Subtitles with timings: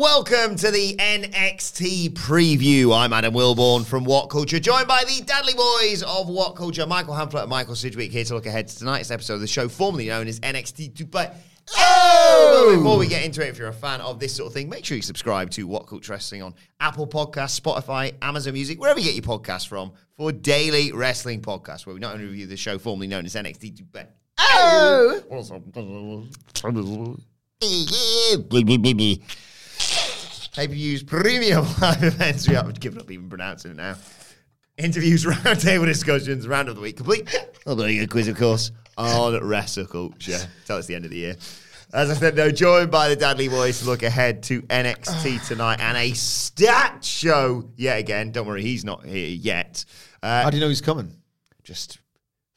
[0.00, 2.96] Welcome to the NXT preview.
[2.96, 7.12] I'm Adam Wilborn from What Culture, joined by the Dudley Boys of What Culture, Michael
[7.12, 10.06] Hamflett and Michael Sidgwick, here to look ahead to tonight's episode of the show, formerly
[10.06, 11.06] known as NXT 2
[11.76, 12.66] Oh!
[12.70, 14.70] But before we get into it, if you're a fan of this sort of thing,
[14.70, 18.98] make sure you subscribe to What Culture Wrestling on Apple Podcasts, Spotify, Amazon Music, wherever
[18.98, 22.56] you get your podcasts from, for daily wrestling podcasts, where we not only review the
[22.56, 23.84] show formerly known as NXT 2
[30.52, 30.64] Play.
[30.64, 30.66] Oh!
[30.66, 32.48] Pay-per-views, premium live events.
[32.48, 33.96] We haven't given up even pronouncing it now.
[34.76, 37.28] Interviews, roundtable discussions, round of the week, complete.
[37.66, 40.38] Although a very good quiz, of course, on wrestle culture.
[40.66, 41.36] Till it's the end of the year.
[41.92, 45.80] As I said, though, joined by the Dudley Boys to look ahead to NXT tonight
[45.80, 48.30] and a stat show yet again.
[48.30, 49.84] Don't worry, he's not here yet.
[50.22, 51.16] Uh, How do you know he's coming?
[51.62, 51.98] just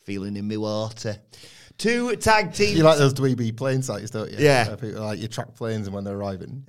[0.01, 1.17] feeling in my water.
[1.77, 2.77] Two tag teams.
[2.77, 4.37] You like those dweeby plane sites, don't you?
[4.39, 4.67] Yeah.
[4.67, 6.65] Where people, like you track planes and when they're arriving.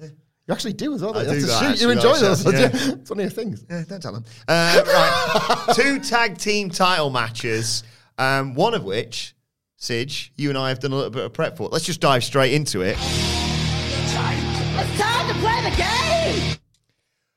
[0.46, 1.16] You actually do as well.
[1.16, 1.40] I don't you?
[1.40, 1.82] do That's that, a shoot.
[1.82, 2.44] You enjoy those.
[2.44, 2.94] that, yeah.
[3.00, 3.64] It's one of your things.
[3.70, 4.24] Yeah, don't tell them.
[4.46, 5.68] Uh, right.
[5.74, 7.82] Two tag team title matches,
[8.18, 9.34] um, one of which,
[9.76, 11.68] Sidge, you and I have done a little bit of prep for.
[11.70, 12.98] Let's just dive straight into it.
[13.00, 16.56] It's time to play the game!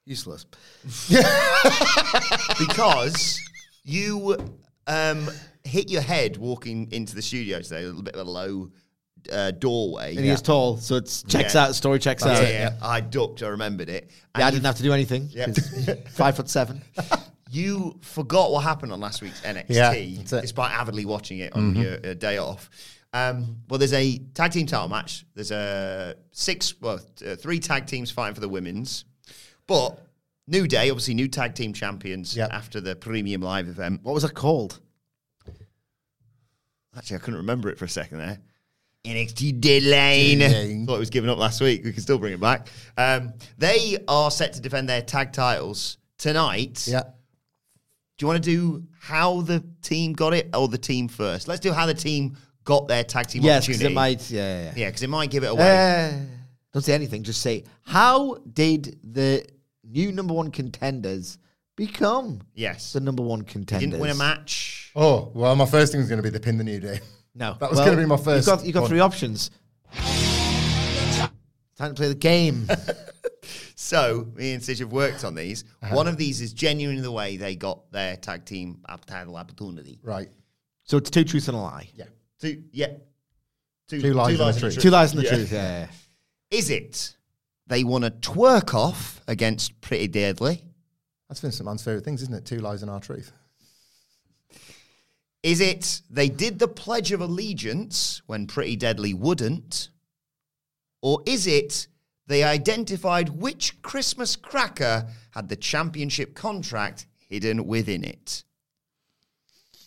[0.05, 0.45] Useless.
[2.59, 3.39] Because
[3.83, 4.35] you
[4.87, 5.29] um,
[5.63, 8.71] hit your head walking into the studio today, a little bit of a low
[9.31, 10.15] uh, doorway.
[10.15, 11.65] And he's tall, so it checks Yeah.
[11.65, 11.75] out.
[11.75, 12.41] Story checks yeah, out.
[12.43, 14.09] yeah, Yeah, I ducked, I remembered it.
[14.35, 15.29] And I you- didn't have to do anything.
[15.31, 15.45] Yeah.
[15.45, 16.81] 'cause Five foot seven.
[17.49, 20.35] You forgot what happened on last week's NXT, Yeah, that's it.
[20.35, 20.41] Mm-hmm.
[20.41, 22.69] despite avidly watching it on your uh, day off.
[23.13, 25.25] Um, well, there's a tag team title match.
[25.33, 29.05] There's a six, well, uh, three tag teams fighting for the women's.
[29.65, 29.97] But
[30.45, 32.51] New Day, obviously, new tag team champions Yep.
[32.51, 34.01] after the premium live event.
[34.03, 34.79] What was it called?
[36.95, 38.39] Actually, I couldn't remember it for a second there.
[39.07, 40.39] NXT Deadline.
[40.39, 40.85] Deadline.
[40.87, 41.83] Thought it was given up last week.
[41.83, 42.67] We can still bring it back.
[42.97, 46.87] Um, they are set to defend their tag titles tonight.
[46.87, 47.01] Yeah.
[47.01, 51.47] Do you want to do how the team got it or the team first?
[51.47, 53.93] Let's do how the team got their tag team Yes, because opportunity.
[53.93, 54.31] it might.
[54.31, 54.73] Yeah, yeah.
[54.75, 56.09] Yeah, because it might give it away.
[56.09, 56.17] Uh,
[56.73, 57.23] don't say anything.
[57.23, 59.45] Just say, how did the
[59.83, 61.37] new number one contenders
[61.75, 62.93] become yes.
[62.93, 63.89] the number one They contenders?
[63.91, 64.91] didn't win a match.
[64.95, 66.99] Oh, well, my first thing was going to be the pin the new day.
[67.37, 68.89] No, That was gonna be my first You got, you got one.
[68.89, 69.51] three options.
[71.77, 72.67] Time to play the game.
[73.79, 75.63] So, me and Sid have worked on these.
[75.83, 75.95] Uh-huh.
[75.95, 79.99] One of these is genuinely the way they got their tag team up- title opportunity.
[80.03, 80.29] Right.
[80.83, 81.87] so it's two truths and a lie.
[81.95, 82.05] Yeah.
[82.41, 82.93] Two, yeah.
[83.87, 84.79] Two lies and a truth.
[84.81, 85.29] Two lies and the Yeah.
[85.35, 85.51] truth.
[85.53, 85.79] Yeah.
[85.81, 85.87] yeah.
[86.57, 87.15] Is it
[87.67, 90.63] they won a twerk off against Pretty Deadly?
[91.29, 92.45] That's Vincent Mann's favourite things, isn't it?
[92.45, 93.31] Two lies and our truth.
[95.43, 99.89] Is it they did the Pledge of Allegiance when Pretty Deadly wouldn't?
[101.01, 101.87] Or is it
[102.25, 108.43] they identified which Christmas cracker had the championship contract hidden within it?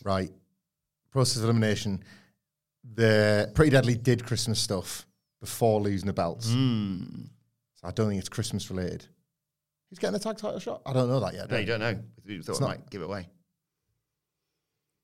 [0.04, 0.30] Right.
[1.10, 2.02] Process of elimination.
[2.94, 5.06] The Pretty Deadly did Christmas stuff
[5.40, 6.50] before losing the belts.
[6.52, 7.04] Hmm.
[7.74, 9.04] So I don't think it's Christmas related.
[9.88, 10.82] Who's getting the tag title shot?
[10.86, 11.50] I don't know that yet.
[11.50, 11.98] No, you don't know.
[12.26, 13.28] It's I not- might give it away.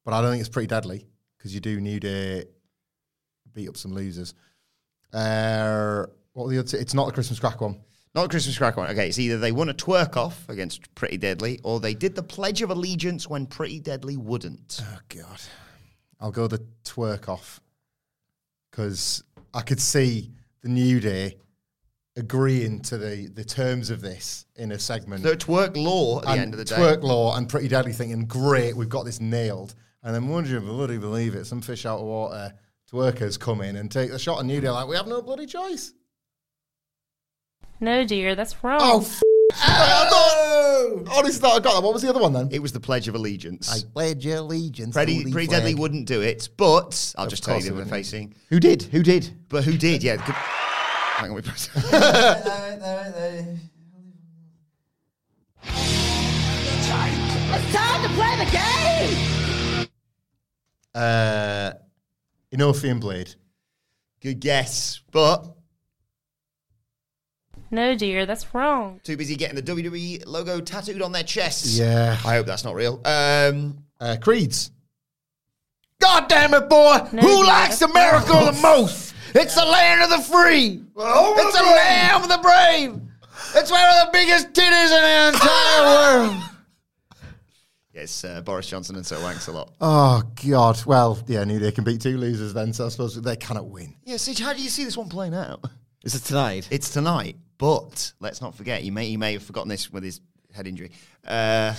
[0.06, 1.05] But I don't think it's Pretty Deadly
[1.37, 2.44] because you do need a
[3.53, 4.35] beat up some losers.
[5.12, 6.69] Uh, what were the other?
[6.69, 6.76] Two?
[6.76, 7.81] It's not the Christmas crack one.
[8.14, 8.88] Not the Christmas crack one.
[8.91, 12.23] Okay, it's either they won a twerk off against Pretty Deadly, or they did the
[12.23, 14.81] Pledge of Allegiance when Pretty Deadly wouldn't.
[14.81, 15.41] Oh God,
[16.20, 17.61] I'll go the twerk off
[18.70, 20.31] because I could see
[20.62, 21.37] the New Day
[22.14, 25.25] agreeing to the the terms of this in a segment.
[25.25, 26.76] So twerk law at the end of the day.
[26.76, 29.75] twerk law and Pretty Deadly thinking, great, we've got this nailed.
[30.06, 31.47] And then, would you bloody believe it?
[31.47, 32.53] Some fish out of water
[32.93, 35.47] twerkers come in and take the shot on New Day like we have no bloody
[35.47, 35.93] choice.
[37.81, 38.79] No, dear, that's wrong.
[38.81, 39.20] Oh, f-
[39.53, 41.82] I thought, honestly, thought I got that.
[41.82, 42.50] What was the other one then?
[42.53, 43.69] It was the Pledge of Allegiance.
[43.69, 44.94] I pledge allegiance.
[44.94, 47.82] Pretty, to pretty deadly wouldn't do it, but I'll Of just tell you course they
[47.85, 48.35] he facing.
[48.50, 48.82] Who did?
[48.85, 49.29] Who did?
[49.49, 50.05] But who did?
[50.05, 50.25] Yeah.
[50.25, 50.35] Good.
[50.37, 51.69] Hang on, we press.
[51.75, 51.91] It's
[57.75, 59.45] time to play the game!
[60.96, 61.72] Uh,
[62.54, 63.34] Enochian Blade.
[64.22, 65.44] Good guess, but
[67.70, 69.00] No, dear, that's wrong.
[69.04, 71.78] too busy getting the WWE logo tattooed on their chests.
[71.78, 72.16] Yeah.
[72.25, 73.00] I hope that's not real.
[73.04, 74.70] Um, Uh, Creeds.
[76.00, 76.98] God damn it, boy!
[77.12, 79.14] No, Who dear, likes that's America the most?
[79.34, 80.82] It's the land of the free.
[80.96, 83.00] it's the land of the brave.
[83.54, 85.85] It's one of the biggest titties in the entire world.
[88.06, 89.73] Yes, uh, Boris Johnson and Sir Wanks a lot.
[89.81, 90.85] Oh, God.
[90.87, 93.94] Well, yeah, New Day can beat two losers then, so I suppose they cannot win.
[94.05, 95.64] Yeah, Sige, how do you see this one playing out?
[96.05, 96.69] Is it tonight?
[96.70, 100.20] It's tonight, but let's not forget, You may, he may have forgotten this with his
[100.55, 100.93] head injury.
[101.26, 101.75] Uh,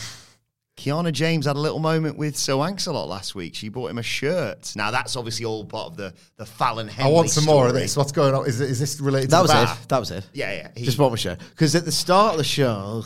[0.76, 3.56] Kiana James had a little moment with Sir Wanks-a-lot last week.
[3.56, 4.74] She bought him a shirt.
[4.76, 7.96] Now, that's obviously all part of the, the Fallon I want some more of this.
[7.98, 8.46] What's going on?
[8.48, 9.88] Is, it- is this related That to was the it.
[9.90, 10.28] That was it.
[10.34, 10.68] Yeah, yeah.
[10.76, 13.06] He, Just what we shirt Because at the start of the show,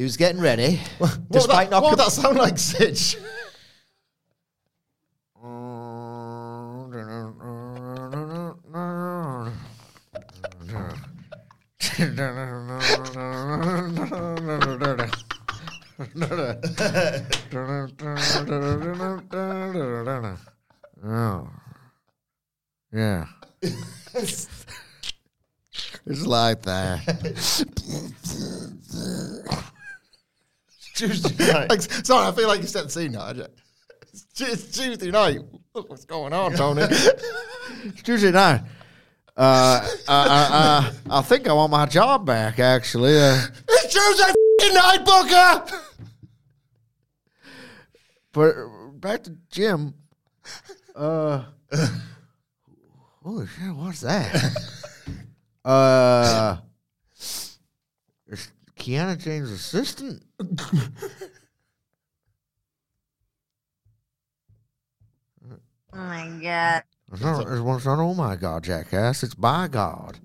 [0.00, 0.80] he was getting ready.
[0.96, 3.18] What would, despite that, not what would com- that sound like, Sitch?
[21.04, 21.50] Oh.
[22.90, 23.26] Yeah.
[24.14, 24.48] it's
[26.24, 27.04] like that.
[31.00, 31.70] Tuesday night.
[31.70, 33.32] Like, sorry, I feel like you set the scene now.
[34.12, 35.38] It's Tuesday night.
[35.74, 36.82] Look what's going on, Tony.
[38.02, 38.62] Tuesday night.
[39.36, 43.16] Uh, uh, uh, uh, I think I want my job back, actually.
[43.16, 45.80] Uh, it's Tuesday f***ing night, Booker!
[48.32, 48.54] but
[49.00, 49.94] back to Jim.
[50.94, 51.44] Uh,
[53.22, 54.34] holy shit, what's that?
[55.64, 56.69] uh, it's
[58.80, 60.22] Kiana James' assistant.
[65.92, 66.84] Oh my god.
[67.12, 69.24] It's not, it's, it's not oh my God, jackass.
[69.24, 70.20] It's by God.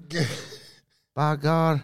[1.16, 1.82] by God,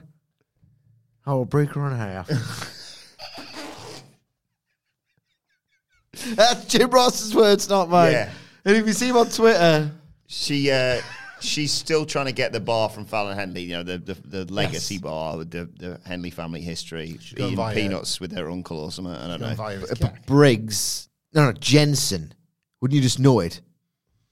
[1.26, 2.28] I will break her in half.
[6.36, 8.12] That's Jim Ross's words, not mine.
[8.12, 8.30] Yeah.
[8.66, 9.90] And if you see him on Twitter,
[10.28, 11.02] She uh,
[11.42, 14.54] she's still trying to get the bar from Fallon Henley, you know, the the, the
[14.54, 18.92] legacy bar with the, the Henley family history, eating via- peanuts with their uncle or
[18.92, 19.14] something.
[19.14, 19.54] I don't know.
[19.56, 20.10] Via his uh.
[20.26, 22.34] Briggs, no, no, Jensen,
[22.82, 23.62] wouldn't you just know it?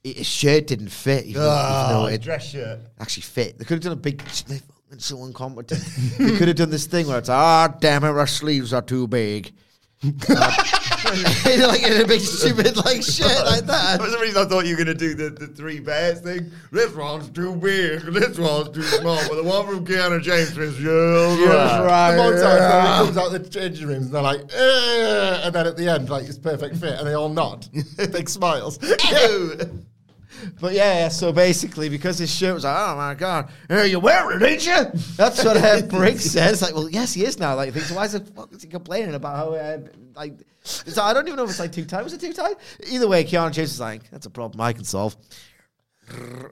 [0.02, 1.26] His shirt didn't fit.
[1.26, 2.78] Even, though- even it dress shirt.
[2.78, 3.58] actually actually fit.
[3.58, 4.22] They could have done a big.
[4.22, 5.80] They're fucking so incompetent.
[6.18, 9.06] they could have done this thing where it's, ah, damn it, our sleeves are too
[9.06, 9.52] big.
[11.68, 14.00] like in a big stupid like shit like That that.
[14.00, 16.50] was the reason I thought you were going to do the, the three bears thing.
[16.70, 20.80] This one's too big, this one's too small, but the one from Kiana James is
[20.80, 22.16] yeah, right.
[22.16, 25.66] The montage where he comes out the changing rooms and they're like, "Eh," and then
[25.66, 27.66] at the end, like it's perfect fit, and they all nod,
[27.96, 28.78] big smiles.
[30.60, 34.00] But yeah, yeah, so basically, because his shirt was like, oh my god, hey, you
[34.00, 35.00] wearing it, ain't you?
[35.16, 36.62] That's what uh, Briggs says.
[36.62, 37.54] Like, well, yes, he is now.
[37.54, 39.78] Like, thinks, why is the fuck is he complaining about how, uh,
[40.14, 42.02] like, so I don't even know if it's like too tight.
[42.02, 42.56] Was it too tight?
[42.90, 45.16] Either way, Kiana James is like, that's a problem I can solve.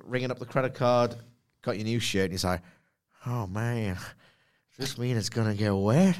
[0.04, 1.16] Ringing up the credit card,
[1.62, 2.62] got your new shirt, and he's like,
[3.26, 6.16] oh man, does this mean it's gonna get wet?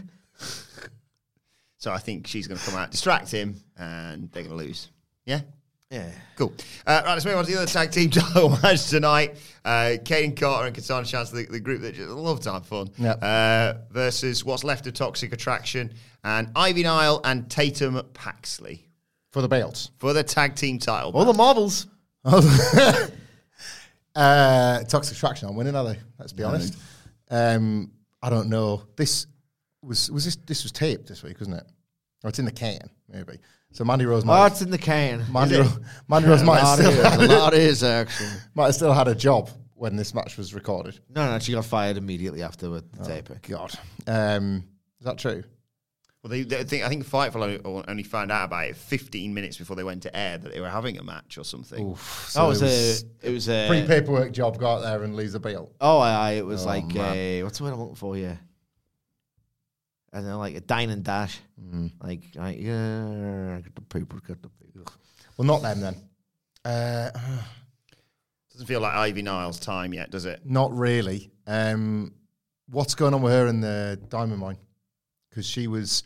[1.79, 4.91] So I think she's going to come out, distract him, and they're going to lose.
[5.25, 5.43] Yeah?
[5.91, 6.11] Yeah.
[6.37, 6.53] Cool.
[6.87, 9.37] Uh, right, let's move on to the other tag team title match tonight.
[9.65, 12.91] Uh, Kayden Carter and Katana Chance, the, the group that just love to have fun,
[12.99, 13.19] Yep.
[13.23, 18.87] uh, versus what's left of Toxic Attraction and Ivy Nile and Tatum Paxley
[19.33, 19.91] For the belts.
[19.99, 21.11] for the tag team title.
[21.13, 21.87] All the marbles.
[24.15, 25.99] uh, Toxic Attraction, I'm winning, are they?
[26.19, 26.77] Let's be honest.
[27.31, 27.93] Um,
[28.23, 28.83] I don't know.
[28.97, 29.27] This
[29.83, 31.65] was was this this was taped this week, wasn't it?
[32.25, 33.39] Or it's in the can, maybe.
[33.73, 35.25] So Mandy Rose Oh, might, it's in the can.
[35.33, 35.69] Mandy, Ro-
[36.09, 38.29] Mandy Rose might have, lot still is, had a lot is actually.
[38.55, 40.99] might have still had a job when this match was recorded.
[41.09, 43.39] No, no, she got fired immediately after the taper.
[43.49, 43.73] God.
[44.07, 44.65] Um,
[44.99, 45.45] is that true?
[46.23, 49.57] Well, they, they think, I think Fightful only, only found out about it 15 minutes
[49.57, 51.95] before they went to air that they were having a match or something.
[52.27, 52.69] So oh, it was, it was
[53.23, 54.59] a, it was a pre paperwork job.
[54.59, 55.71] Go out there and lose a bail.
[55.81, 58.41] Oh, aye, it was Oh, like a what's the word I'm looking for here?
[60.13, 61.93] And then like a dine and dash, Mm.
[62.03, 64.91] like, like yeah, get the paper, get the paper.
[65.37, 65.97] Well, not them then.
[66.65, 67.11] Uh,
[68.53, 70.41] Doesn't feel like Ivy Niles' time yet, does it?
[70.45, 71.31] not really.
[71.47, 72.13] Um,
[72.69, 74.59] what's going on with her in the diamond mine?
[75.29, 76.03] Because she was.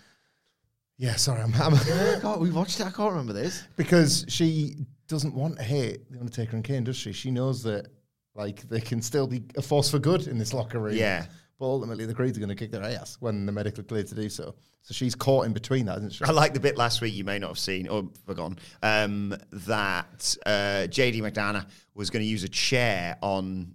[0.99, 2.87] Yeah, sorry, I'm, I'm God, we watched it.
[2.87, 3.63] I can't remember this.
[3.77, 4.77] because she
[5.09, 7.13] doesn't want to hate the Undertaker and Kane, does she?
[7.13, 7.87] She knows that
[8.35, 10.95] like they can still be a force for good in this locker room.
[10.97, 11.27] Yeah.
[11.63, 14.17] But ultimately, the Creeds are going to kick their ass when the medically cleared to
[14.17, 14.57] do so.
[14.83, 16.25] So she's caught in between that, isn't she?
[16.25, 20.37] I like the bit last week you may not have seen or forgotten um, that
[20.45, 21.65] uh, JD McDonagh
[21.95, 23.75] was going to use a chair on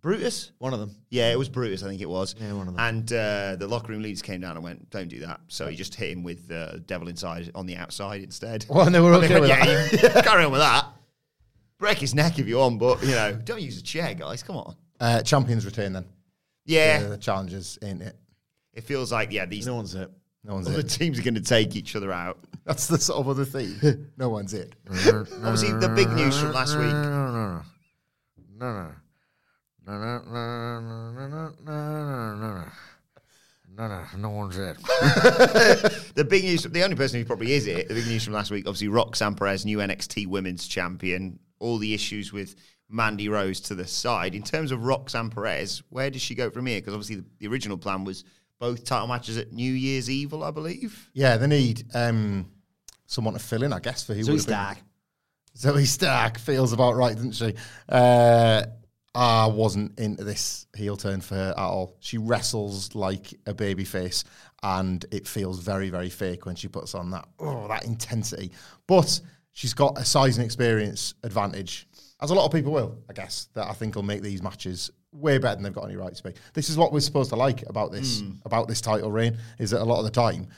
[0.00, 0.50] Brutus.
[0.58, 0.96] One of them.
[1.10, 2.34] Yeah, it was Brutus, I think it was.
[2.36, 2.84] Yeah, one of them.
[2.84, 5.76] And uh, the locker room leaders came down and went, "Don't do that." So he
[5.76, 8.66] just hit him with uh, Devil Inside on the outside instead.
[8.68, 9.64] Well, and they were And okay with yeah,
[10.08, 10.24] that.
[10.26, 10.84] carry on with that.
[11.78, 14.42] Break his neck if you want, but you know, don't use a chair, guys.
[14.42, 14.74] Come on.
[14.98, 16.06] Uh, champions retain then.
[16.70, 18.16] Yeah, The challengers, ain't it?
[18.74, 20.10] it feels like yeah, these No one's it.
[20.44, 20.88] No one's other it.
[20.88, 22.38] teams are going to take each other out.
[22.64, 24.10] That's the sort of other theme.
[24.16, 24.74] no one's it.
[24.88, 26.86] Obviously, the big news from last week.
[26.92, 27.62] No, no,
[28.58, 28.92] no,
[29.86, 32.64] no, no, no, no, no, no, no, no,
[33.76, 34.76] no, no, no one's it.
[36.14, 38.50] The big news, the only person who probably is it, the big news from last
[38.50, 41.38] week, obviously Roxanne Perez, new NXT Women's Champion.
[41.58, 42.54] All the issues with
[42.90, 44.34] Mandy Rose to the side.
[44.34, 46.80] In terms of Roxanne Perez, where does she go from here?
[46.80, 48.24] Because obviously the, the original plan was
[48.58, 51.10] both title matches at New Year's Evil, I believe.
[51.14, 52.50] Yeah, they need um,
[53.06, 54.78] someone to fill in, I guess, for who Zoe would have been- Stark.
[55.56, 57.54] Zoey Stark feels about right, doesn't she?
[57.88, 58.62] Uh,
[59.14, 61.96] I wasn't into this heel turn for her at all.
[62.00, 64.22] She wrestles like a baby face,
[64.62, 68.52] and it feels very, very fake when she puts on that oh, that intensity.
[68.86, 69.20] But
[69.52, 71.88] she's got a size and experience advantage,
[72.22, 74.90] as a lot of people will, I guess, that I think will make these matches
[75.12, 76.34] way better than they've got any right to be.
[76.54, 79.82] This is what we're supposed to like about this about this title reign, is that
[79.82, 80.48] a lot of the time.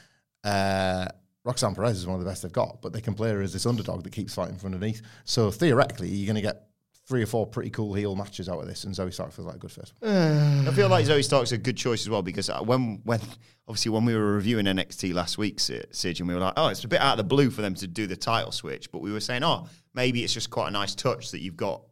[0.45, 1.07] Uh,
[1.45, 3.52] Roxanne Perez is one of the best they've got, but they can play her as
[3.52, 5.02] this underdog that keeps fighting from underneath.
[5.25, 6.69] So theoretically, you're going to get
[7.07, 9.57] three or four pretty cool heel matches out of this, and Zoey Stark feels like
[9.57, 9.93] a good fit.
[10.03, 13.21] I feel like Zoey Stark's a good choice as well because uh, when, when
[13.67, 16.69] obviously when we were reviewing NXT last week, Si- Sige, and we were like, oh,
[16.69, 19.01] it's a bit out of the blue for them to do the title switch, but
[19.01, 21.83] we were saying, oh, maybe it's just quite a nice touch that you've got,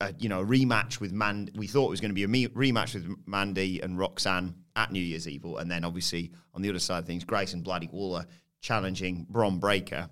[0.00, 1.48] a, you know, a rematch with Man.
[1.54, 4.90] We thought it was going to be a me- rematch with Mandy and Roxanne at
[4.90, 8.26] New Year's Evil, and then obviously on the other side of things, Grayson Bloody Waller
[8.60, 10.08] challenging Bron Breakker,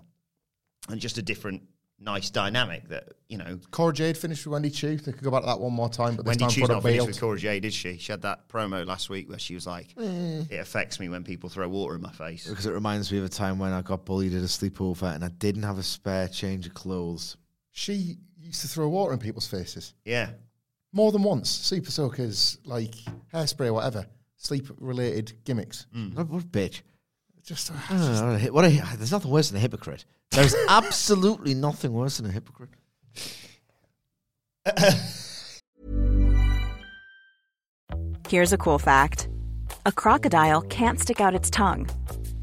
[0.89, 1.63] and just a different.
[2.03, 4.97] Nice dynamic that you know Cora Jade finished with Wendy Choo.
[4.97, 7.05] They could go back to that one more time, but Wendy time Choo's not finished
[7.05, 7.97] with Cora Jade, did she?
[7.97, 10.43] She had that promo last week where she was like, eh.
[10.49, 13.25] "It affects me when people throw water in my face." Because it reminds me of
[13.25, 16.27] a time when I got bullied at a sleepover and I didn't have a spare
[16.27, 17.37] change of clothes.
[17.71, 20.31] She used to throw water in people's faces Yeah,
[20.91, 21.49] more than once.
[21.51, 22.95] Super soakers, like
[23.31, 25.85] hairspray or whatever, sleep-related gimmicks.
[26.13, 26.81] What, what a bitch.
[27.45, 30.05] Just, I don't know, what a what a, ah, there's nothing worse than a hypocrite.
[30.29, 32.69] There's absolutely nothing worse than a hypocrite.
[38.27, 39.27] Here's a cool fact
[39.85, 41.89] a crocodile can't stick out its tongue.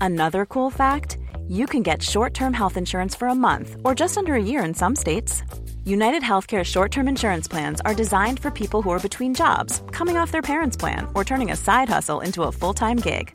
[0.00, 4.19] Another cool fact you can get short term health insurance for a month or just
[4.19, 5.43] under a year in some states.
[5.85, 10.17] United Healthcare short term insurance plans are designed for people who are between jobs, coming
[10.17, 13.35] off their parents' plan, or turning a side hustle into a full time gig.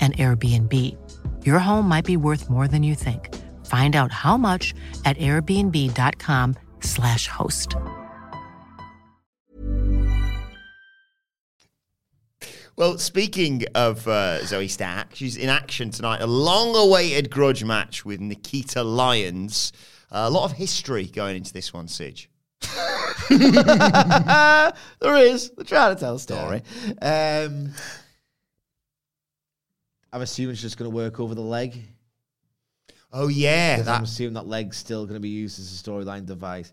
[0.00, 0.96] an Airbnb.
[1.44, 3.34] Your home might be worth more than you think.
[3.66, 4.72] Find out how much
[5.04, 7.74] at airbnb.com/slash host.
[12.78, 16.20] Well, speaking of uh, Zoey Stark, she's in action tonight.
[16.20, 19.72] A long-awaited grudge match with Nikkita Lyons
[20.12, 22.28] A lot of history going into this one, Sige.
[25.00, 25.50] there is.
[25.50, 26.62] They're trying to tell a story.
[27.02, 27.72] Um,
[30.12, 31.82] I'm assuming it's just going to work over the leg.
[33.12, 35.82] Oh yeah, 'Cause I'm that, assuming that leg's still going to be used as a
[35.82, 36.72] storyline device.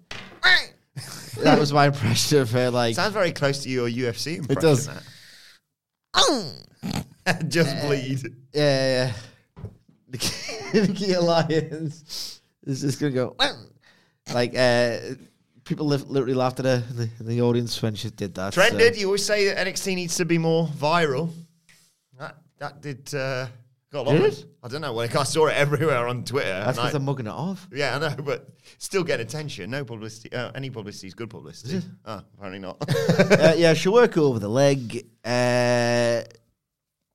[1.41, 2.69] that was my impression of her.
[2.71, 4.57] Like, sounds very close to your UFC impression.
[4.57, 4.87] It does.
[4.87, 5.03] that.
[7.47, 8.21] Just bleed.
[8.53, 9.11] yeah,
[10.13, 10.17] yeah.
[10.73, 13.35] Nikia Alliance is just going to go
[14.33, 14.55] like.
[14.55, 14.97] Uh,
[15.65, 18.53] people li- literally laughed at her in the, in the audience when she did that.
[18.53, 18.95] so- Trended.
[18.97, 21.31] You always say that NXT needs to be more viral.
[22.59, 23.47] That did uh,
[23.91, 24.11] got a lot.
[24.13, 24.45] Did of it?
[24.63, 24.93] I don't know.
[24.93, 26.47] Like I saw it everywhere on Twitter.
[26.47, 27.67] That's because I- they're mugging it off.
[27.73, 28.47] Yeah, I know, but
[28.77, 29.69] still get attention.
[29.71, 30.31] No publicity.
[30.33, 31.81] Uh, any publicity is good publicity.
[32.05, 32.77] Oh, apparently not.
[33.19, 36.25] uh, yeah, she'll work over the leg, uh, and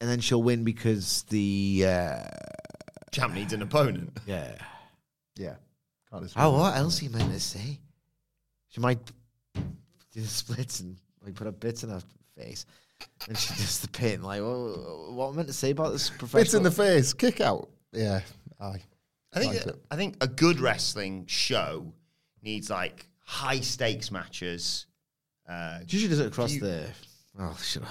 [0.00, 2.22] then she'll win because the uh,
[3.12, 4.18] Champ needs an opponent.
[4.26, 4.54] yeah.
[5.36, 5.54] Yeah.
[6.12, 6.30] Can't.
[6.36, 7.78] Oh, what else are you meant to say?
[8.68, 8.98] She might
[9.54, 12.02] do the splits and like put her bits in her
[12.36, 12.66] face,
[13.28, 14.22] and she does the pin.
[14.22, 16.42] Like, what, what am I meant to say about this professional?
[16.42, 17.68] Bits in the face, kick out.
[17.92, 18.20] Yeah,
[18.60, 18.82] aye.
[19.32, 19.82] I think Liked it.
[19.90, 21.92] I think a good wrestling show
[22.42, 24.86] needs like high stakes matches,
[25.48, 26.86] uh, She usually does it across You- the.
[27.38, 27.88] Oh, shut up!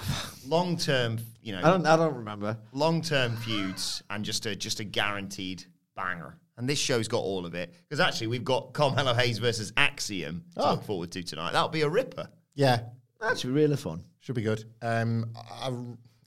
[0.47, 1.17] long term.
[1.41, 1.85] You know, I don't.
[1.87, 2.57] I don't remember.
[2.73, 5.63] long term feuds, and just a just a guaranteed
[5.95, 6.37] banger.
[6.57, 10.43] And this show's got all of it because actually we've got Carmelo Hayes versus Axiom
[10.55, 10.71] to Oh.
[10.71, 11.53] look forward to tonight.
[11.53, 12.27] That'll be a ripper.
[12.53, 12.81] Yeah,
[13.21, 14.03] That's really fun.
[14.19, 14.63] Should be good.
[14.81, 15.71] Um, I,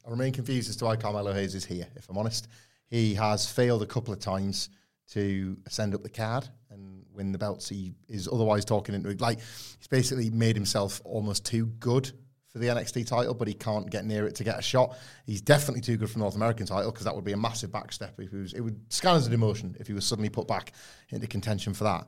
[0.07, 2.49] I remain confused as to why Carmelo Hayes is here, if I'm honest.
[2.89, 4.69] He has failed a couple of times
[5.13, 7.69] to ascend up the card and win the belts.
[7.69, 9.11] He is otherwise talking into.
[9.13, 9.39] Like,
[9.79, 12.11] he's basically made himself almost too good
[12.49, 14.97] for the NXT title, but he can't get near it to get a shot.
[15.25, 18.11] He's definitely too good for North American title because that would be a massive backstep
[18.19, 18.53] if he was.
[18.53, 20.73] It would scan as a demotion if he was suddenly put back
[21.11, 22.07] into contention for that.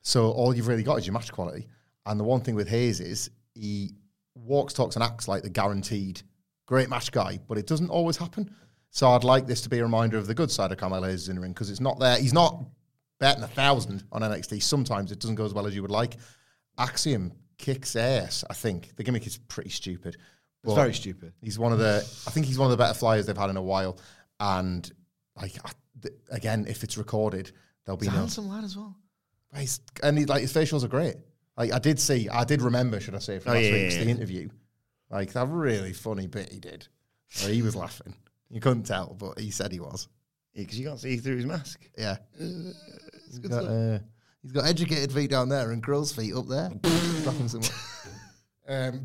[0.00, 1.66] So all you've really got is your match quality.
[2.06, 3.92] And the one thing with Hayes is he
[4.34, 6.22] walks, talks, and acts like the guaranteed
[6.66, 8.54] great match guy, but it doesn't always happen.
[8.90, 11.28] So I'd like this to be a reminder of the good side of Carmelo Hayes
[11.28, 12.16] in the ring because it's not there.
[12.18, 12.64] He's not
[13.18, 14.62] betting a thousand on NXT.
[14.62, 16.16] Sometimes it doesn't go as well as you would like.
[16.78, 18.44] Axiom kicks ass.
[18.48, 20.16] I think the gimmick is pretty stupid.
[20.62, 21.34] It's very stupid.
[21.42, 21.96] He's one of the.
[22.26, 23.98] I think he's one of the better flyers they've had in a while.
[24.40, 24.90] And
[25.36, 25.70] like I,
[26.02, 27.52] th- again, if it's recorded,
[27.84, 28.20] there'll be He's no.
[28.20, 28.96] handsome lad as well.
[29.54, 31.16] He's, and he, like his facials are great.
[31.56, 33.96] Like I did see, I did remember, should I say, from Oh, last yeah, week's
[33.96, 34.48] yeah, the interview,
[35.10, 36.86] like that really funny bit he did.
[37.42, 38.14] Where he was laughing.
[38.50, 40.08] You couldn't tell, but he said he was.
[40.54, 41.80] because you can't see through his mask.
[41.98, 42.16] Yeah.
[42.38, 43.98] he's, got, uh,
[44.42, 46.70] he's got educated feet down there and crow's feet up there.
[47.24, 47.70] Laughing so much.
[48.68, 49.04] um,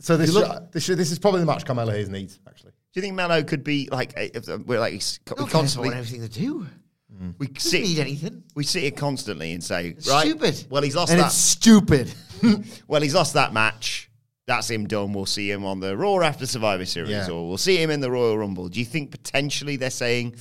[0.00, 2.70] so this, look- sh- this, sh- this is probably the match Carmelo Hayes needs, actually.
[2.92, 5.90] Do you think Mano could be like a- if the- we're like he's- we constantly
[5.90, 6.66] everything to do.
[7.12, 7.34] Mm.
[7.38, 8.42] we Doesn't sit need anything.
[8.54, 10.66] we sit here constantly and say It's right stupid.
[10.68, 12.12] well he's lost and that it's stupid.
[12.86, 14.10] well he's lost that match
[14.46, 17.30] that's him done we'll see him on the Raw after Survivor Series Yeah.
[17.30, 20.36] or we'll see him in the Royal Rumble do you think potentially they're saying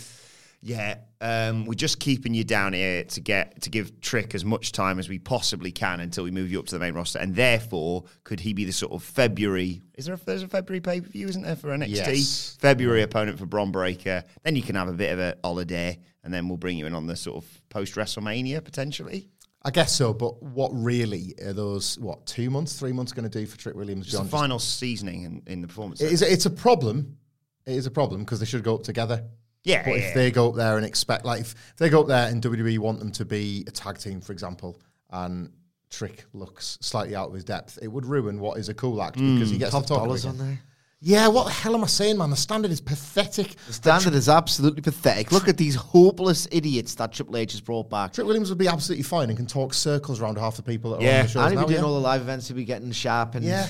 [0.61, 4.71] yeah um, we're just keeping you down here to get to give Trick as much
[4.71, 7.35] time as we possibly can until we move you up to the main roster and
[7.35, 11.01] therefore could he be the sort of February is there a, there's a February pay
[11.01, 12.57] per view isn't there for NXT Yes.
[12.59, 14.23] February opponent for Bron Breakker.
[14.43, 16.93] Then you can have a bit of a holiday, and then we'll bring you in
[16.93, 19.29] on the sort of post WrestleMania potentially.
[19.63, 23.39] I guess so, but what really are those, what, two months, three months going to
[23.39, 24.05] do for Trick Williams?
[24.05, 24.27] Just the John?
[24.29, 25.99] final seasoning in, in the performance.
[25.99, 27.17] It is, it's a problem.
[27.65, 29.23] It is a problem because they should go up together.
[29.67, 30.13] Yeah, But yeah, if yeah.
[30.15, 32.99] they go up there and expect, like, if they go up there and WWE want
[32.99, 34.79] them to be a tag team, for example,
[35.11, 35.51] and
[35.89, 39.15] Trick looks slightly out of his depth, it would ruin what is a cool act
[39.15, 40.39] because he hmm, gets Top to talk dollars again.
[40.41, 40.59] on there.
[40.99, 42.31] Yeah, what the hell am I saying, man?
[42.31, 43.55] The standard is pathetic.
[43.67, 45.31] The standard is absolutely pathetic.
[45.31, 48.13] Look at these hopeless idiots that Triple H has brought back.
[48.13, 51.01] Trick Williams would be absolutely fine and can talk circles around half the people that
[51.01, 51.19] are Yeah.
[51.19, 51.87] on the shows And he'd be doing yeah.
[51.87, 53.67] all the live events, he'd be getting sharp and yeah.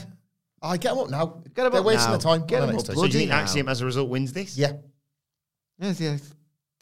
[0.61, 1.25] I get them up now.
[1.53, 2.17] Get 'em They're up wasting now.
[2.17, 2.45] the time.
[2.45, 3.31] Get on 'em up, so bloody you think.
[3.31, 4.57] Axiom as a result wins this?
[4.57, 4.73] Yeah.
[5.79, 6.17] Yes, yeah,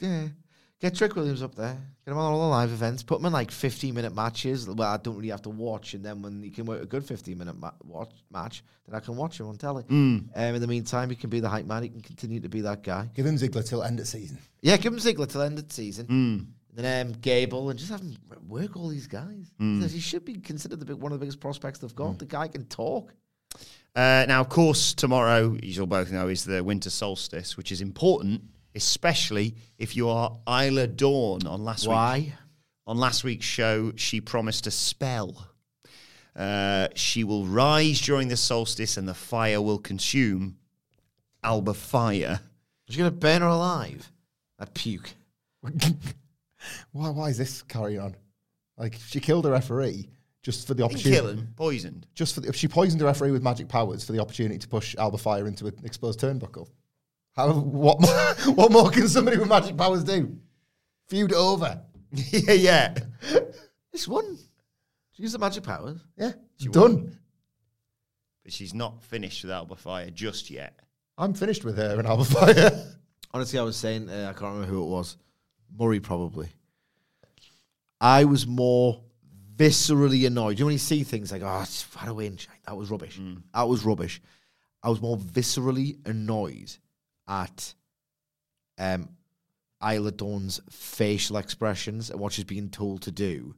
[0.00, 0.28] yeah.
[0.78, 1.78] Get Trick Williams up there.
[2.04, 3.02] Get him on all the live events.
[3.02, 4.68] Put him in like 15 minute matches.
[4.68, 5.94] Well, I don't really have to watch.
[5.94, 9.00] And then when he can work a good 15 minute ma- watch, match, then I
[9.00, 9.84] can watch him on telly.
[9.88, 11.82] Um, in the meantime, he can be the hype man.
[11.82, 13.08] He can continue to be that guy.
[13.14, 14.38] Give him Ziggler till end of season.
[14.60, 16.06] Yeah, give him Ziggler till end of season.
[16.76, 18.14] And then um, Gable and just have him
[18.46, 19.50] work all these guys.
[19.58, 22.18] Because He should be considered the big, one of the biggest prospects they've got.
[22.18, 23.14] The guy can talk.
[23.94, 27.80] Uh, now, of course, tomorrow, as you'll both know, is the winter solstice, which is
[27.80, 28.42] important,
[28.76, 31.90] especially if you are Isla Dawn on last week.
[31.90, 32.32] Why?
[32.86, 35.48] On last week's show, she promised a spell.
[36.36, 40.58] Uh, she will rise during the solstice and the fire will consume
[41.42, 42.40] Alba Fire.
[42.86, 44.12] She's going to burn her alive.
[44.58, 45.10] That puke.
[46.92, 47.10] Why?
[47.10, 48.14] Why is this carrying on?
[48.76, 50.08] Like she killed a referee
[50.42, 51.10] just for the opportunity.
[51.10, 52.06] kill him, poisoned.
[52.14, 54.94] Just for the, she poisoned a referee with magic powers for the opportunity to push
[54.96, 56.68] Alba Fire into an exposed turnbuckle.
[57.36, 57.52] How?
[57.52, 58.10] What more?
[58.54, 60.36] what more can somebody with magic powers do?
[61.08, 61.80] Feud over.
[62.12, 62.94] yeah, yeah.
[63.92, 64.38] This one.
[65.12, 65.98] She used the magic powers.
[66.16, 66.82] Yeah, She done.
[66.82, 67.18] won.
[68.42, 70.78] But she's not finished with Alba Fire just yet.
[71.18, 72.70] I'm finished with her and Alba Fire.
[73.32, 75.16] Honestly, I was saying, uh, I can't remember who it was.
[75.78, 76.48] Murray, probably.
[78.00, 79.02] I was more
[79.56, 80.58] viscerally annoyed.
[80.58, 82.90] You know, when you see things like, oh, it's far away and shite, that was
[82.90, 83.18] rubbish.
[83.54, 84.20] That was rubbish.
[84.82, 86.76] I was more viscerally annoyed
[87.28, 87.74] at
[88.78, 89.08] um,
[89.82, 93.54] Isla Dawn's facial expressions and what she's being told to do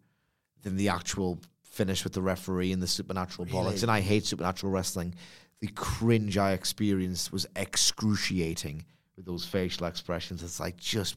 [0.63, 3.83] than the actual finish with the referee and the supernatural bollocks.
[3.83, 5.15] And I hate supernatural wrestling.
[5.61, 8.85] The cringe I experienced was excruciating
[9.17, 10.43] with those facial expressions.
[10.43, 11.17] It's like just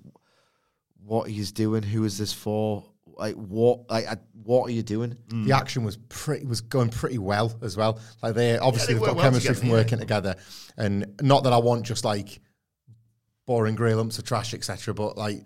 [1.06, 1.84] what he's doing.
[1.84, 2.84] Who is this for?
[3.18, 3.90] Like what?
[3.90, 5.18] Like I, what are you doing?
[5.30, 8.00] The action was pretty was going pretty well as well.
[8.22, 9.76] Like they obviously they they've got well chemistry together, from yeah.
[9.76, 10.36] working together,
[10.78, 12.40] and not that I want just like
[13.46, 14.94] boring grey lumps of trash, etc.
[14.94, 15.44] But like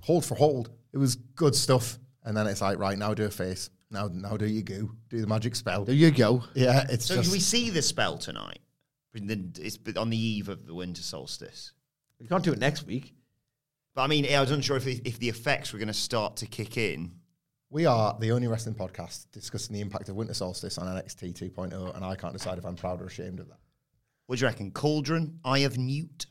[0.00, 1.98] hold for hold, it was good stuff.
[2.22, 5.20] And then it's like right now do a face, now now do your goo, do
[5.20, 5.84] the magic spell.
[5.84, 6.44] Do you go.
[6.54, 8.60] Yeah, it's So just do we see the spell tonight?
[9.14, 11.72] It's on the eve of the winter solstice.
[12.18, 13.14] You can't do it next week.
[14.00, 16.46] But I mean, I was unsure if, if the effects were going to start to
[16.46, 17.12] kick in.
[17.68, 21.94] we are the only wrestling podcast discussing the impact of winter solstice on NXT 2.0,
[21.94, 23.58] and I can't decide if I'm proud or ashamed of that.
[24.24, 24.70] What do you reckon?
[24.70, 26.24] Cauldron, Eye of Newt.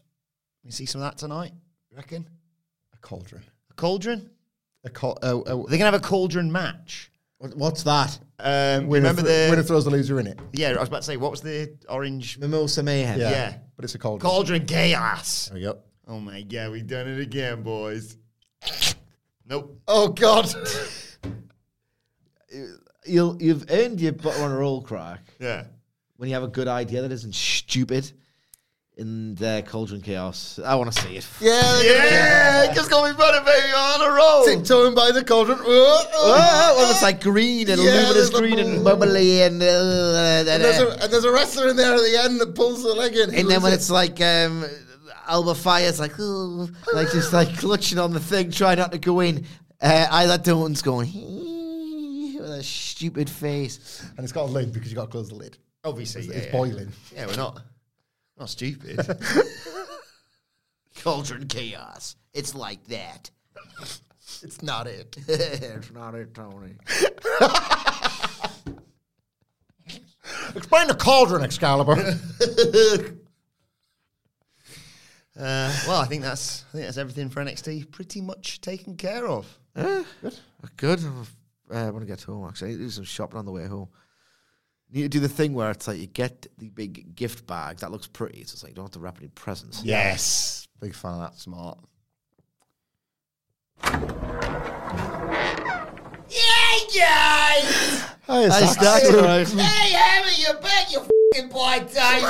[0.65, 1.51] We see some of that tonight.
[1.91, 2.27] You reckon?
[2.91, 4.31] A cauldron, A cauldron?
[4.83, 7.11] a cau- oh, oh, They're gonna have a cauldron match.
[7.37, 8.17] What's that?
[8.39, 10.39] Um, winner, remember thro- the winner throws the loser in it.
[10.53, 10.69] yeah?
[10.69, 13.19] I was about to say what was the orange Mimosa Mayhem.
[13.19, 13.57] Yeah, Yeah.
[13.75, 14.27] but it's a cauldron.
[14.27, 15.49] cauldron chaos?
[15.49, 15.77] There we go.
[16.11, 18.17] Oh my god, we've done it again, boys.
[19.47, 19.79] Nope.
[19.87, 20.51] Oh God.
[23.05, 25.65] You'll, you've earned your butter on a roll crack Yeah.
[26.17, 28.11] when you have a good idea that isn't stupid.
[28.97, 31.25] In the Cauldron Chaos, I want to see it.
[31.39, 34.43] Yeah, Yeah, just got me better, baby, on a roll.
[34.45, 35.57] tiptoeing by the cauldron.
[35.61, 36.11] Oh, oh.
[36.13, 38.83] Oh, well, it's like green and Yeah, luminous there's green and boom.
[38.83, 42.19] bubbly and, uh, and, And there's, a, and there's a wrestler in there at the
[42.25, 43.33] end that pulls the leg in.
[43.33, 44.65] and then when it's like um,
[45.29, 49.19] Alba Fire's like, "Ooh," like just like clutching on the thing, trying not to go
[49.21, 49.45] in.
[49.81, 51.13] Uh, Isla Dawn's going
[52.39, 54.03] with a stupid face.
[54.17, 55.57] and it's got a lid because you got to close the lid.
[55.85, 56.51] Obviously, It's, yeah, it's yeah.
[56.51, 56.91] boiling.
[57.15, 57.61] Yeah, we're not
[58.37, 58.99] not stupid.
[61.01, 62.17] Cauldron Chaos.
[62.33, 63.29] It's like that.
[64.41, 65.17] It's not it.
[65.27, 66.75] it's not it, Tony.
[70.55, 71.95] Explain the cauldron, Excalibur.
[75.39, 77.91] Uh, well, I think that's I think that's everything for NXT.
[77.91, 79.47] Pretty much taken care of.
[79.75, 80.05] good.
[80.77, 80.99] Good.
[81.71, 82.69] Uh, I want to get home, actually.
[82.69, 83.89] I need to do some shopping on the way home.
[84.91, 87.91] Need to do the thing where it's like you get the big gift bag that
[87.91, 88.43] looks pretty.
[88.43, 89.83] So it's like you don't have to wrap any presents.
[89.83, 90.67] yes.
[90.81, 91.35] Big fan of that.
[91.39, 91.77] Smart.
[96.27, 98.01] Hey guys!
[98.27, 98.73] Hey, Hey, Sax.
[98.73, 99.03] Stack.
[99.47, 100.99] Hey Hammer, you're back, you
[101.49, 102.27] part timer!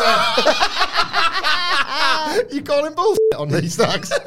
[2.54, 4.12] you calling bullshit on these stacks?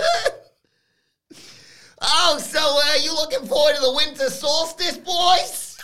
[2.00, 5.78] oh, so uh, you looking forward to the winter solstice, boys?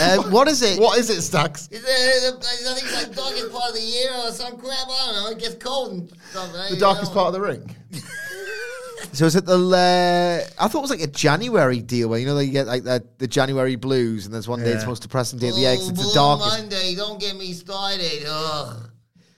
[0.00, 0.80] Uh, what is it?
[0.80, 1.68] what is it, Stacks?
[1.70, 4.88] Is it, I think it's like darkest part of the year or some crap.
[4.88, 5.30] I don't know.
[5.30, 6.50] It gets cold and stuff.
[6.70, 7.76] The darkest part of the ring.
[9.12, 9.58] So is it the?
[9.58, 12.84] Uh, I thought it was like a January deal where you know they get like
[12.84, 14.88] the, the January blues, and there's one day it's Yeah.
[14.88, 15.88] most depressing day of the eggs.
[15.88, 16.58] It's the Blue darkest.
[16.58, 18.24] Monday, don't get me started.
[18.26, 18.88] Ugh.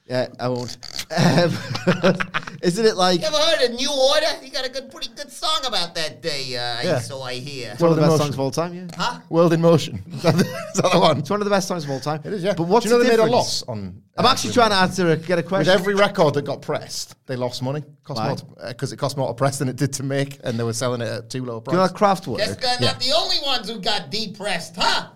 [0.07, 0.77] Yeah, I won't.
[1.17, 1.51] Um,
[2.62, 4.27] isn't it like You ever heard of New Order?
[4.45, 6.99] You got a good, pretty good song about that day, uh, Yeah.
[6.99, 7.71] so I hear.
[7.73, 8.75] It's one of the World in best songs of all time?
[8.75, 9.21] Yeah, Huh?
[9.31, 10.03] World in Motion.
[10.12, 11.19] Is that the, is that the one?
[11.21, 12.21] it's one of the best songs of all time.
[12.23, 12.53] It is, yeah.
[12.55, 14.03] But what's Do you know the they made a loss on?
[14.19, 15.59] I'm uh, actually trying to answer a, get a question.
[15.61, 15.81] With question.
[15.81, 17.83] every record that got pressed, they lost money.
[18.05, 18.29] Cost Why?
[18.29, 20.75] more because it cost more to press than it did to make, and they were
[20.75, 22.21] selling it at too low a Do you know price.
[22.21, 22.37] that Kraftwerk?
[22.38, 25.09] Guess they're not the only ones who got depressed, huh?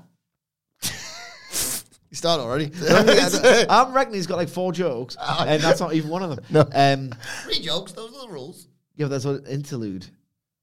[2.10, 2.70] You start already.
[3.68, 6.44] I'm reckoning he's got like four jokes, and that's not even one of them.
[6.50, 6.60] No.
[6.72, 7.10] Um,
[7.44, 8.68] Three jokes, those are the rules.
[8.96, 10.06] yeah, but that's an interlude.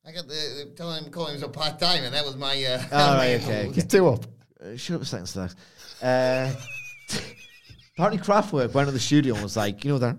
[0.08, 2.64] I got the, the telling him, calling him a part time, and that was my.
[2.64, 3.78] Uh, All my right, okay, rules.
[3.78, 4.26] It's two up.
[4.64, 5.56] Uh, shut up a second, Stacks.
[6.02, 6.54] Uh,
[7.94, 10.18] apparently, Kraftwerk went to the studio and was like, you know that.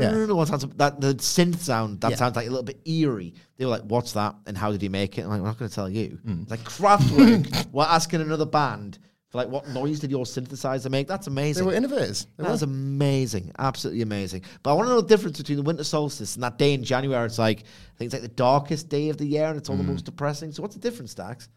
[0.00, 0.10] Yeah.
[0.12, 2.16] The sounds that the synth sound that Yeah.
[2.16, 3.34] sounds like a little bit eerie.
[3.56, 5.22] They were like, "What's that?" And how did he make it?
[5.22, 6.42] I'm like, "I'm not going to tell you." Hmm.
[6.42, 7.72] It's like Kraftwerk.
[7.72, 11.06] we're asking another band For like, what noise did your synthesizer make?
[11.06, 11.64] That's amazing.
[11.64, 12.26] They were innovators.
[12.38, 12.68] They That's were.
[12.68, 13.52] amazing.
[13.58, 14.42] Absolutely amazing.
[14.62, 16.82] But I want to know the difference between the winter solstice and that day in
[16.82, 17.26] January.
[17.26, 19.76] It's like, I think it's like the darkest day of the year and it's all
[19.76, 19.88] the mm.
[19.88, 20.52] most depressing.
[20.52, 21.50] So what's the difference, Dax?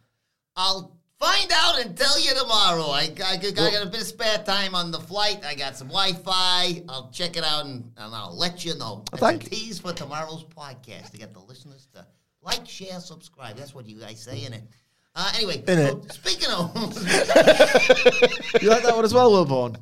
[0.57, 2.89] I'll find out and tell you tomorrow.
[2.89, 5.45] I, I, I got a bit of spare time on the flight.
[5.45, 6.83] I got some Wi-Fi.
[6.89, 9.05] I'll check it out and, and I'll let you know.
[9.11, 12.05] That's thank a tease for tomorrow's podcast to get the listeners to
[12.41, 13.55] like, share, subscribe.
[13.55, 14.63] That's what you guys say in it.
[15.13, 16.73] Uh, anyway, In so speaking of,
[18.61, 19.75] You like that one as well, Wilborn?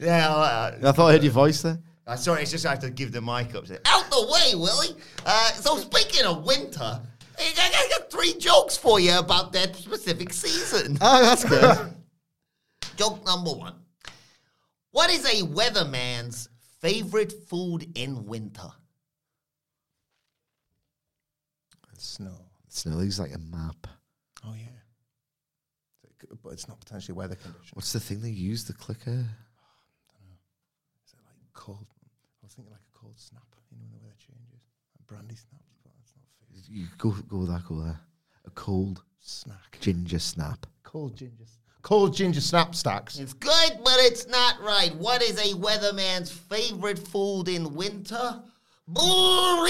[0.00, 1.78] Yeah, uh, I thought I heard your voice there.
[2.06, 3.64] uh, sorry, it's just I have to give the mic up.
[3.84, 4.96] out the way, Willie.
[5.26, 9.76] Uh, so speaking of winter, I got, I got three jokes for you about that
[9.76, 10.96] specific season.
[11.02, 11.92] Oh, that's good.
[12.96, 13.74] Joke number one.
[14.92, 16.48] What is a weatherman's
[16.80, 18.70] favorite food in winter?
[21.98, 22.36] Snow.
[22.68, 23.86] Snow is like a map.
[24.46, 24.78] Oh yeah.
[26.02, 27.70] So it could- But it's not potentially weather conditions.
[27.72, 29.10] What's the thing they use, the clicker?
[29.10, 30.38] I don't know.
[31.06, 31.86] Is it like cold?
[32.42, 33.42] I was thinking like a cold snap.
[33.70, 34.62] You know when the weather changes.
[34.98, 36.68] Like brandy snaps, but that's not food.
[36.68, 38.00] You go, go with that, go with that.
[38.46, 39.78] A cold Snack.
[39.80, 40.66] ginger snap.
[40.82, 41.44] Cold ginger.
[41.80, 43.18] Cold ginger snap stacks.
[43.18, 44.94] It's good, but it's not right.
[44.96, 48.42] What is a weatherman's favorite food in winter?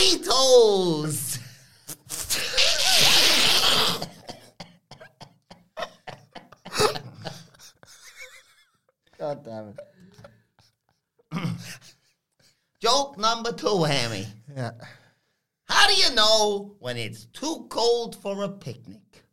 [0.05, 1.39] Burritos.
[9.25, 9.79] God damn it.
[12.79, 14.27] Joke number two, Hammy.
[14.55, 14.73] Yeah.
[15.65, 19.25] How do you know when it's too cold for a picnic?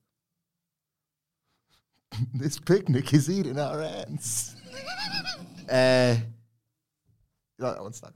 [2.34, 4.56] this picnic is eating our ants.
[5.69, 6.15] Uh,
[7.58, 8.12] You like that one, Stan?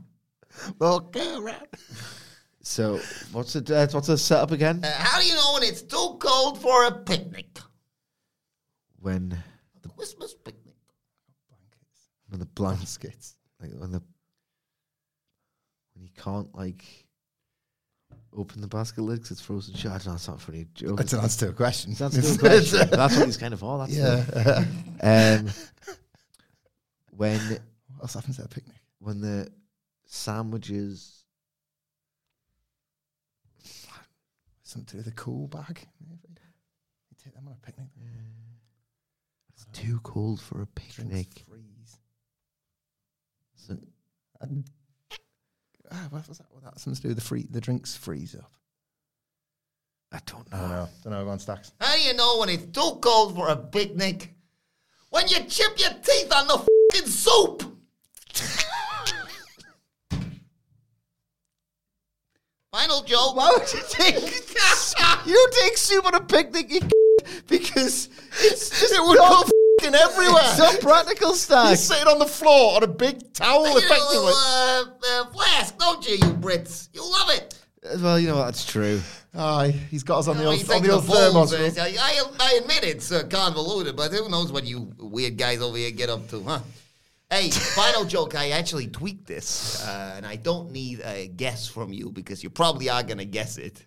[0.81, 1.67] Okay, right.
[2.61, 2.99] so,
[3.31, 4.81] what's the uh, what's the setup again?
[4.83, 7.59] Uh, how do you know when it's too cold for a picnic?
[8.99, 9.37] When
[9.85, 10.64] A Christmas picnic.
[12.35, 12.99] When the blankets,
[13.61, 14.01] like when the
[15.93, 16.83] when you can't like
[18.35, 19.93] open the basket lid because it's frozen shut.
[19.93, 20.97] I don't know, it's not a funny joke.
[20.97, 21.93] That's an answer to a question.
[21.93, 22.89] That's a question.
[22.89, 23.79] That's what he's kind of all.
[23.79, 24.65] That's Yeah.
[25.01, 25.47] Um,
[27.11, 28.75] when what else happens at a picnic?
[28.99, 29.49] when the
[30.05, 31.23] sandwiches
[34.63, 36.19] Something to do with a cool bag, maybe.
[37.09, 37.87] You take them on a picnic.
[39.53, 41.45] it's too cold for a picnic.
[43.69, 44.65] And,
[45.91, 46.47] ah, what was that?
[46.51, 47.47] Well, that's something to do with the free.
[47.49, 48.51] The drinks freeze up.
[50.11, 50.57] I don't know.
[50.57, 50.89] I don't know.
[51.03, 51.23] Don't know.
[51.25, 51.71] Go on, stacks.
[51.79, 54.33] How do you know when it's too cold for a picnic?
[55.09, 57.63] When you chip your teeth on the fucking soup.
[62.71, 63.35] Final joke.
[63.35, 64.15] Why would you take
[65.25, 66.69] you don't take soup on a picnic?
[66.69, 66.81] You
[67.47, 68.09] because
[68.41, 69.49] it's just It would not,
[69.93, 70.41] fucking everywhere.
[70.43, 71.77] It's not practical You're stuff.
[71.77, 74.17] sitting on the floor on a big towel, You get a effectively.
[74.17, 74.83] little uh,
[75.21, 76.89] uh, flask, don't you, you Brits?
[76.93, 77.59] You love it.
[78.01, 78.99] Well, you know what, that's true.
[79.37, 81.53] Aye, he's got us on the old, on think the old the thermos.
[81.53, 85.61] uh, I, I, I admit it's uh, convoluted, but who knows what you weird guys
[85.61, 86.59] over here get up to, huh?
[87.29, 88.33] Hey, final joke.
[88.35, 92.49] I actually tweaked this, uh, and I don't need a guess from you because you
[92.49, 93.85] probably are going to guess it.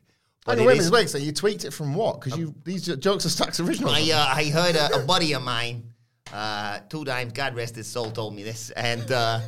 [0.49, 1.09] Hang it on, wait a is- wait.
[1.11, 2.21] So you tweaked it from what?
[2.21, 3.91] Because you these jokes are Stacks original.
[3.91, 5.85] I, uh, I heard a, a buddy of mine,
[6.33, 9.41] uh, two times, God rest his soul, told me this, and uh,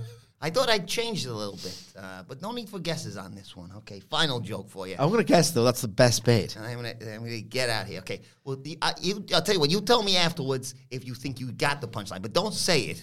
[0.42, 3.34] I thought I'd change it a little bit, uh, but no need for guesses on
[3.34, 3.70] this one.
[3.78, 4.96] Okay, final joke for you.
[4.98, 6.56] I'm gonna guess though that's the best bait.
[6.58, 7.98] I'm gonna, I'm gonna get out of here.
[8.00, 8.20] Okay.
[8.44, 9.70] Well, the, uh, you, I'll tell you what.
[9.70, 13.02] You tell me afterwards if you think you got the punchline, but don't say it.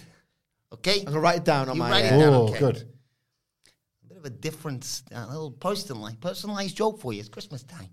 [0.72, 0.98] Okay.
[1.00, 1.90] I'm gonna write it down on You my.
[1.90, 2.34] write it down.
[2.34, 2.58] oh, okay.
[2.58, 2.88] good.
[4.18, 7.20] Of a difference, uh, a little personalized, personalized joke for you.
[7.20, 7.88] It's Christmas time.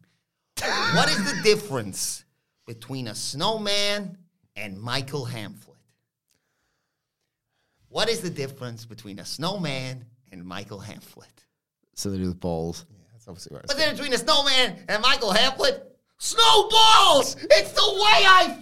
[0.96, 2.26] what is the difference
[2.66, 4.18] between a snowman
[4.56, 5.76] and Michael Hamflett?
[7.90, 11.46] What is the difference between a snowman and Michael Hamflett?
[11.94, 12.88] So they do with balls.
[12.90, 15.84] Yeah, that's obviously where it's What's the difference between a snowman and Michael Hamflett?
[16.18, 17.36] Snowballs!
[17.52, 18.58] It's the way I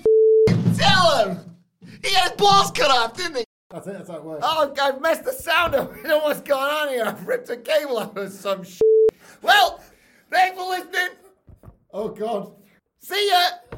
[0.49, 1.57] f***ing tell him!
[2.03, 3.43] He had his balls cut off, didn't he?
[3.73, 3.93] That's it.
[3.93, 4.45] That's how it works.
[4.47, 5.95] Oh, I've messed the sound up.
[5.97, 7.03] You know what's going on here?
[7.05, 8.81] I've ripped a cable out of some shit.
[9.41, 9.81] Well,
[10.29, 11.17] thanks for listening.
[11.91, 12.53] Oh God.
[12.99, 13.77] See ya.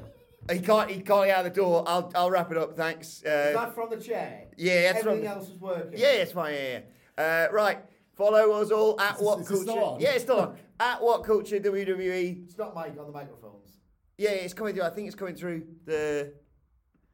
[0.52, 0.92] He can't.
[0.92, 1.84] He can't get out the door.
[1.88, 2.12] I'll.
[2.14, 2.76] I'll wrap it up.
[2.76, 3.24] Thanks.
[3.26, 4.46] Uh, from the chair?
[4.58, 5.98] yeah, that's Everything from- else is working.
[5.98, 6.54] Yeah, it's fine.
[6.54, 6.80] Yeah,
[7.18, 7.48] yeah.
[7.50, 7.80] Uh, right.
[8.16, 9.72] Follow us all at Is What is this Culture.
[9.72, 10.00] still on?
[10.02, 10.58] Yeah, it's still on.
[10.80, 12.46] at What Culture WWE.
[12.46, 13.78] It's not Mike on the microphones.
[14.18, 14.84] Yeah, it's coming through.
[14.84, 16.34] I think it's coming through the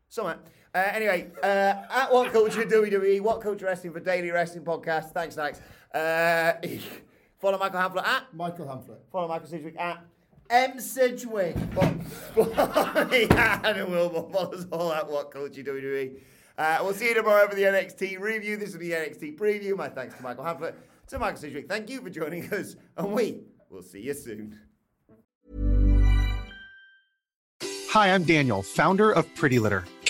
[0.09, 0.39] somewhere.
[0.73, 1.45] Uh, anyway, uh,
[1.89, 5.11] at What Culture WWE, What Culture Wrestling for Daily Wrestling Podcast.
[5.11, 5.59] Thanks, thanks.
[5.93, 6.53] Uh,
[7.39, 8.99] follow Michael Hamflett at Michael Hamflett.
[9.11, 10.01] follow Michael Sidgwick at
[10.49, 11.57] M Sidgwick.
[12.57, 16.19] Adam Wilmot, follow us all at What Culture WWE.
[16.57, 18.55] Uh, we'll see you tomorrow for the NXT review.
[18.55, 19.75] This will be the NXT preview.
[19.75, 20.75] My thanks to Michael Hamflett,
[21.07, 21.67] to Michael Sidgwick.
[21.67, 24.57] Thank you for joining us, and we will see you soon.
[27.89, 29.83] Hi, I'm Daniel, founder of Pretty Litter.